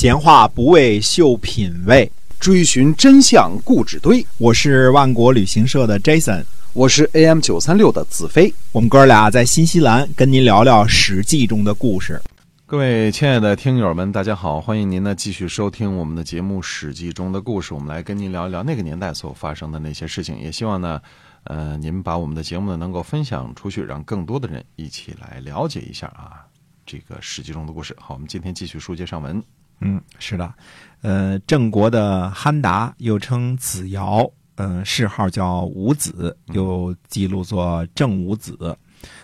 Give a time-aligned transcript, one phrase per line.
[0.00, 2.08] 闲话不为秀品味，
[2.38, 4.24] 追寻真相固执堆。
[4.36, 8.54] 我是万国旅行社的 Jason，我是 AM 九三六的子飞。
[8.70, 12.22] 我们哥俩在新西兰跟您聊聊《史记》中的故事。
[12.64, 14.60] 各位亲爱的听友们，大家好！
[14.60, 17.74] 欢迎您呢继续收听我们的节目《史记》中的故事。
[17.74, 21.02] 我们来跟您聊一聊那个年代所发生的那些事情，也希望呢，
[21.42, 26.46] 呃，您把我们的节目呢能够分享出去，让更多的人一起来了解一下啊
[26.86, 27.96] 这个《史记》中的故事。
[27.98, 29.42] 好，我们今天继续书接上文。
[29.80, 30.54] 嗯，是的，
[31.02, 38.76] 呃，郑国的憨达又称子尧，嗯，谥号叫伍子，又记录作郑伍子。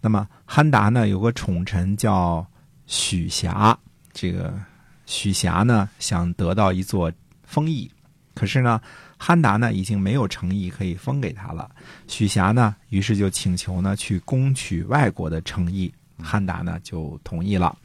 [0.00, 2.46] 那么憨达呢，有个宠臣叫。
[2.90, 3.78] 许瑕，
[4.14, 4.58] 这个
[5.04, 7.12] 许瑕呢想得到一座
[7.44, 7.86] 封邑，
[8.32, 8.80] 可是呢
[9.18, 11.70] 憨达呢已经没有诚意可以封给他了。
[12.06, 17.76] 许瑕呢于是就请求呢去攻取外国的诚意，憨达呢就同意了。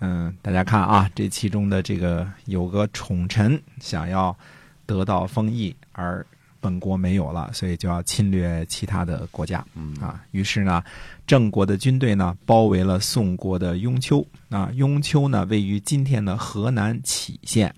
[0.00, 4.36] 嗯，大家看啊，这其中的这个有个宠臣想要
[4.84, 6.26] 得到封邑，而。
[6.62, 9.64] 本国没有了，所以就要侵略其他的国家。
[9.74, 10.84] 嗯啊，于是呢，
[11.26, 14.22] 郑国的军队呢包围了宋国的雍丘。
[14.50, 17.74] 啊，雍丘呢位于今天的河南杞县。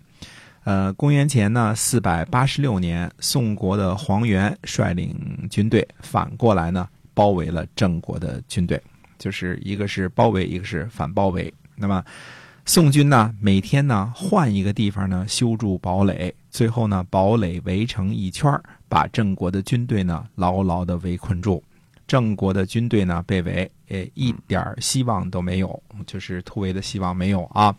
[0.65, 8.83] 呃，公元前呢四百八十六年，宋国的黄元率领军队反过来呢包围了郑国的军队，
[9.17, 11.55] 就是一个是包围，一个是反包围。
[11.83, 12.03] 那么。
[12.65, 18.49] 宋军呢，每天呢换一个地方呢修筑堡垒，最后呢堡垒围成一圈
[18.89, 21.61] 把郑国的军队呢牢牢的围困住。
[22.07, 27.75] 郑国的军队呢被围，诶，一点希望都没有，就是突围的希望没有啊。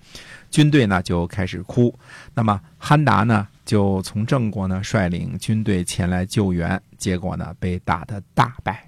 [0.51, 1.97] 军队呢就开始哭。
[2.33, 8.85] 那么憨达呢就从郑国呢率领军队前来救援，结果呢被打得大败，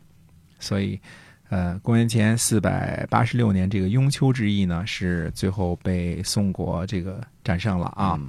[0.60, 1.00] 所以。
[1.50, 8.20] 呃，公元前四百八十六年，这个雍丘之役呢，是最后被宋国这个战胜了啊。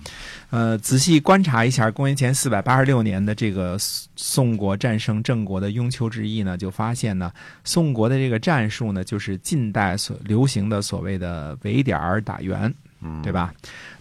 [0.50, 3.76] 呃，仔细观察一下公元前四百八十六年的这个
[4.16, 7.32] 宋国战胜郑国的雍丘之役呢，就发现呢，
[7.64, 12.72] 宋国的这个战术呢，就是近代所流行的所谓的围点打援，
[13.22, 13.52] 对吧？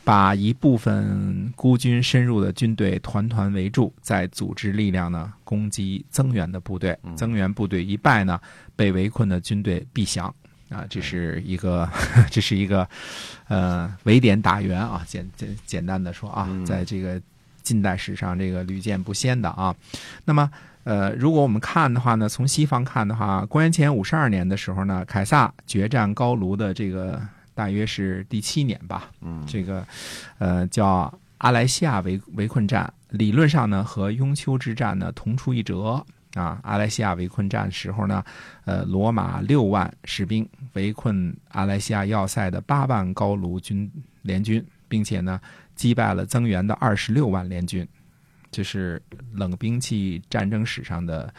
[0.03, 6.97] 把一部分孤军深入的军队团团围住，再组织力量呢攻击增援的部队。
[7.15, 8.39] 增援部队一败呢，
[8.75, 10.33] 被围困的军队必降。
[10.69, 11.89] 啊，这是一个，
[12.29, 12.87] 这是一个，
[13.47, 15.03] 呃，围点打援啊。
[15.07, 17.21] 简简简单的说啊，在这个
[17.61, 19.75] 近代史上，这个屡见不鲜的啊。
[20.25, 20.49] 那么，
[20.83, 27.19] 呃，如果我们看的话呢，从西方看的话，公元前五十二年的时候呢，凯撒决战高卢的这个。
[27.55, 29.87] 大约是第七年吧，嗯，这个，
[30.37, 36.59] 呃，叫阿莱西亚围围困战，理论上呢和雍丘之战呢同出一辙啊。
[36.63, 38.23] 阿莱西亚围困战时候呢，
[38.65, 43.89] 呃，罗马六万士兵围困阿莱西亚要塞的八万高卢军
[44.23, 45.39] 联军，并且呢
[45.75, 47.87] 击败了增援的二十六万联军，
[48.51, 49.01] 这是
[49.31, 51.33] 冷兵器战争史上的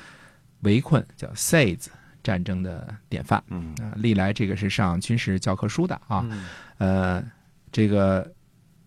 [0.61, 1.89] 围困，叫 siege。
[2.27, 3.73] 战争的典范，嗯。
[3.81, 6.27] 啊，历来这个是上军事教科书的啊，
[6.79, 7.23] 呃，
[7.71, 8.29] 这个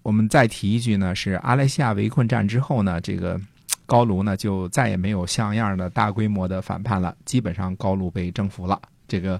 [0.01, 3.39] 我们再提一句呢，是阿莱西亚围困战之后呢，这个
[3.85, 8.77] 高卢呢就再也没有像样的大规模的反叛了，基本上高卢被征服了，
[9.07, 9.39] 这个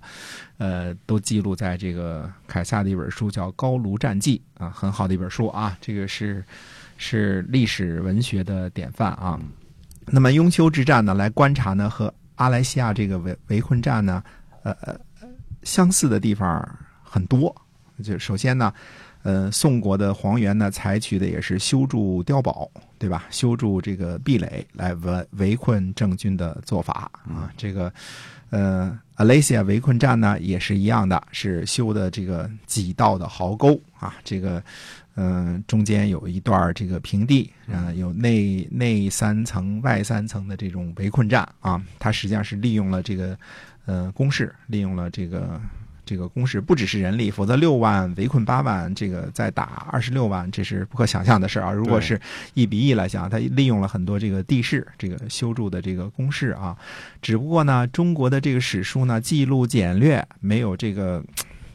[0.58, 6.42] 呃都记录在这个凯撒的一本书叫《高卢战记》啊，很好的一本书啊，这个是
[6.96, 9.38] 是历史文学的典范啊。
[10.12, 12.14] 那么雍丘之战呢，来观察呢和。
[12.40, 14.24] 阿莱西亚这个围围困战呢，
[14.64, 14.98] 呃呃，
[15.64, 16.48] 相似的地方
[17.04, 17.54] 很多。
[18.02, 18.74] 就首先呢，
[19.24, 23.26] 呃，宋国的黄元呢，采取的也是修筑碉堡，对吧？
[23.30, 27.52] 修筑这个壁垒来围围困郑军的做法啊。
[27.58, 27.92] 这个，
[28.52, 34.16] 呃，阿莱西亚围困战呢，也是一样的，是修的这个几道的壕沟啊。
[34.24, 34.64] 这个。
[35.22, 43.38] 嗯，中间有一段这个平地，啊，有内内三层、外三层的这种围困战啊，它实际上是利用了这个
[43.86, 45.60] 呃攻势，利用了这个
[46.06, 51.72] 这个攻势，不只是人力，否则六万围困八万，这个再打二十六万，这是不可想象的事儿啊。
[51.74, 52.18] 如果是
[52.54, 56.78] 一比一来讲，它利用了很多这个地势，这个修筑的这个攻势啊。
[57.22, 61.22] 只不过呢，中国的这个史书呢记录简略，没有这个。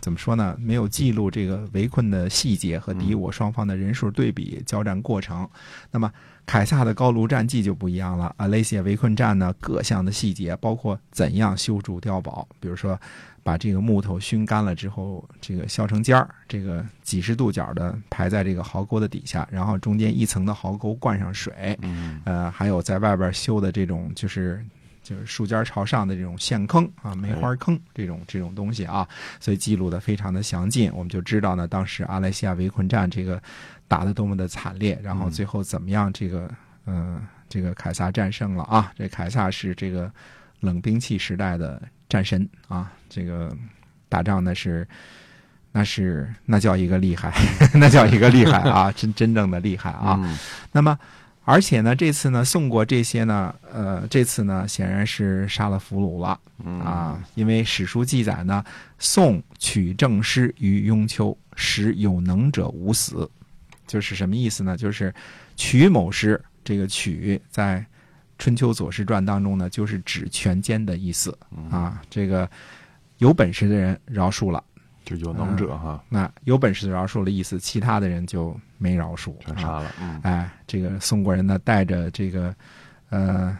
[0.04, 0.54] 怎么说呢？
[0.60, 5.48] 没有记录这个围困的细节和敌我双方的人数对比、交战过程。
[5.90, 6.12] 那么
[6.44, 8.34] 凯撒的高卢战记就不一样了。
[8.36, 13.00] 啊，雷谢围困战呢，各项的细节，包括怎样修筑碉堡，比如说
[13.42, 21.78] 把这个木头熏干了之后，这个削成尖儿，这个几十度角的排在这个壕沟的底下，然后中间一层的壕沟灌上水。
[21.80, 24.62] 嗯，呃，还有在外边修的这种就是。
[25.04, 29.06] 就是树尖朝上的这种陷坑啊，梅花坑这种这种东西啊，
[29.38, 30.90] 所以记录的非常的详尽。
[30.92, 33.40] 我们就知道呢，当时阿莱西亚围困战这个
[33.86, 36.50] 打的多么的惨烈，然后最后怎么样，这个
[36.86, 38.92] 嗯、这个凯撒战胜了啊。
[38.96, 40.10] 这凯撒是这个
[40.58, 43.56] 冷兵器时代的战神啊，这个
[44.08, 44.88] 打仗呢是。
[45.76, 47.32] 那是那叫一个厉害，
[47.74, 48.92] 那叫一个厉害啊！
[48.92, 50.16] 真真正的厉害啊！
[50.22, 50.38] 嗯
[50.70, 50.96] 那么，
[51.46, 58.64] 而且呢，这次呢，宋国这些呢，呃，这次呢，显然是杀了俘虏了嗯啊，因为史书记载呢，
[58.98, 63.30] 宋取正师于雍丘，使有能者无死，
[63.86, 64.74] 就是什么意思呢？
[64.74, 65.14] 就是
[65.54, 67.84] 取某师，这个取在
[68.38, 72.48] 春秋左氏传当中呢，就是指全歼的意思嗯啊，这个
[73.18, 74.64] 有本事的人饶恕了。
[75.04, 79.44] 就有能者哈，那有本事的饶恕了意思，其他的人就没饶恕啊。
[79.46, 79.92] 全杀了。
[80.00, 82.54] 嗯哎，这个宋国人呢，带着这个
[83.10, 83.56] 呃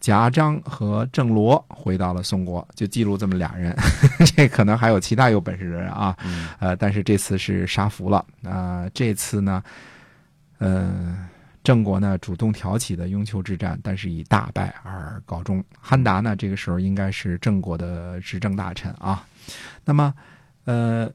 [0.00, 3.76] 贾章和郑罗回到了宋国，就记录这么俩人。
[4.36, 9.62] 这可能还有其他有本事的人啊，嗯呃，但是这次是杀俘了啊、这次呢，
[10.58, 11.28] 呃。
[11.64, 15.62] 郑国呢主动挑起的雍丘之战，但是以大败而告终。
[15.80, 19.24] 汉达呢这个时候应该是郑国的执政大臣啊。
[19.84, 20.12] 那么，
[20.64, 21.10] 呃，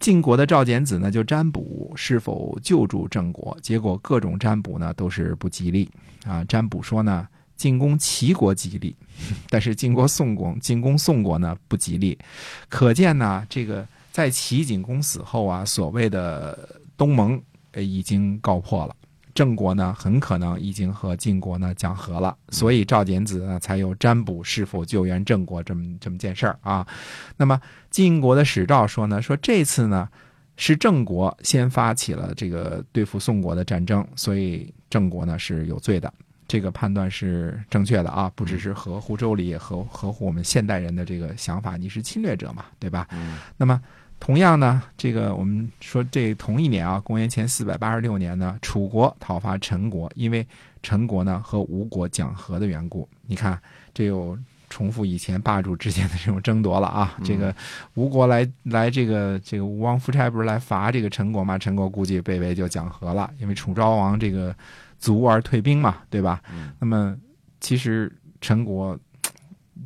[0.00, 5.88] 晋国的赵简子呢就占卜是否救助郑国，结果各种占卜呢都是不吉利
[6.24, 6.44] 啊。
[6.44, 7.26] 占卜说呢
[7.56, 8.94] 进攻齐国吉利，
[9.50, 12.18] 但是进攻宋国进攻宋国呢不吉利，
[12.68, 17.40] 可见呢这个在齐景公死后啊，所谓的东盟
[17.76, 18.94] 已经告破了。
[19.38, 26.84] 郑国呢，很可能已经和晋国呢讲和了，所以赵简子呢才有占卜是否救援郑国这么这么件事儿啊。
[27.36, 30.08] 那么晋国的史赵说呢，说这次呢
[30.56, 36.12] 是郑国先发起了这个对付宋国的战争，所以郑国呢是有罪的。
[36.48, 41.76] 这个判断是正确的啊，不只是合乎周礼，也合合乎我们现代人的这个想法。
[41.76, 43.06] 你是侵略者嘛，对吧？
[43.12, 43.80] 嗯那么
[44.20, 50.46] 同样呢，这个我们说这同一年啊，公元前四百八十六年呢，楚国讨伐陈国，因为
[50.82, 53.58] 陈国呢和吴国讲和的缘故，你看
[53.94, 54.36] 这又
[54.68, 57.16] 重复以前霸主之间的这种争夺了啊。
[57.24, 57.54] 这个
[57.94, 61.56] 吴国来来这个这个吴王夫差不是来伐这个陈国嘛？
[61.56, 64.54] 陈国估计被围就讲和了，因为楚昭王这个
[64.98, 66.42] 卒而退兵嘛，对吧？
[66.52, 67.16] 嗯那么
[67.60, 68.98] 其实陈国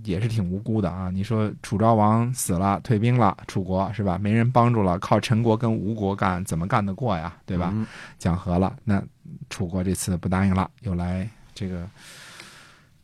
[0.04, 1.10] 也是挺无辜的啊！
[1.10, 4.18] 你说楚昭王死了，退兵了，楚国是吧？
[4.18, 7.32] 没人帮助了，靠陈国跟吴国干，怎么干得过呀？
[7.46, 7.70] 对吧？
[7.72, 7.86] 嗯
[8.18, 9.02] 讲和了，那
[9.50, 11.86] 楚国这次不答应了，又来这个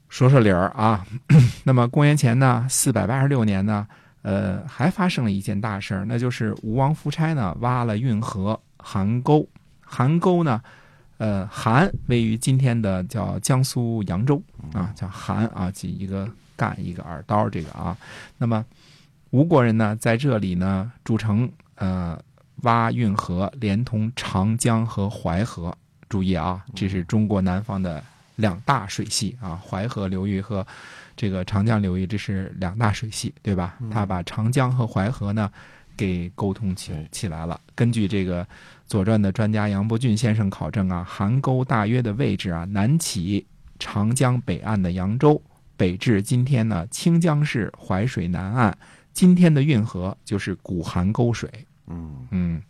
[0.08, 1.06] 说说理儿啊。
[1.64, 3.86] 那么公元前呢，四百八十六年呢，
[4.22, 9.46] 呃，还发生了一件大事儿，那就是吴王夫差呢挖了运河邗沟，
[9.88, 10.60] 邗沟呢。
[11.18, 14.40] 呃，邗位于今天的叫江苏扬州
[14.72, 17.96] 啊，叫邗啊，即一个干一个耳刀这个啊。
[18.36, 18.62] 那么
[19.30, 22.20] 吴国人呢，在这里呢筑城，呃，
[22.62, 25.74] 挖运河，连通长江和淮河。
[26.08, 28.02] 注意啊，这是中国南方的
[28.36, 30.66] 两大水系啊，淮河流域和
[31.14, 33.76] 这个长江流域，这是两大水系，对吧？
[33.90, 35.50] 他把长江和淮河呢
[35.98, 37.60] 给沟通起起来了。
[37.74, 38.42] 根据这个
[38.86, 43.46] 《左传》的专家杨伯峻先生考证啊，邗沟大约的位置啊，南起
[43.78, 45.42] 长江北岸的扬州，
[45.78, 48.76] 北至今天呢清江市淮水南岸，
[49.14, 51.48] 今天的运河就是古邗沟水。
[51.86, 52.62] 嗯嗯，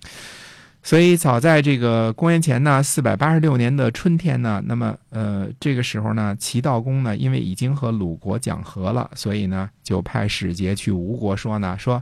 [0.80, 12.00] 所以早在这个公元前呢四百八十六年的春天呢，那么呃这个时候呢，齐悼公呢因为已经和鲁国讲和了，所以呢就派使节去吴国说呢说，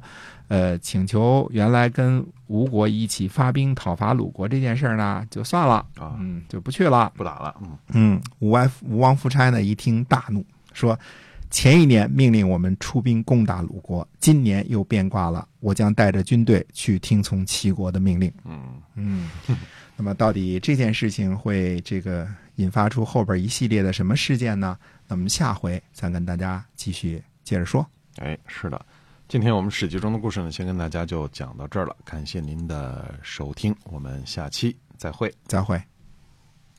[0.49, 7.11] 呃请求原来跟吴国一起发兵讨伐鲁国这件事儿呢就算了，啊，嗯就不去了。
[7.17, 7.55] 不打了。
[7.63, 10.45] 嗯嗯，吴王吴王夫差呢一听大怒，
[10.77, 10.99] 说
[11.51, 18.31] ：“前一年命令我们出兵攻打鲁国，今年又变卦了，我将带着军队去听从齐国的命令。
[18.45, 19.31] 嗯，”嗯，
[19.97, 24.77] 那么到底这件事情会这个引发出后边一系列的什么事件呢？
[25.09, 27.87] 那么下回再跟大家继续接着说。
[28.17, 28.85] 哎，是的。
[29.29, 35.33] 今天我们史记中的故事呢，先跟大家就讲到这儿了，感谢您的收听，我们下期再会。
[35.47, 35.81] 再会。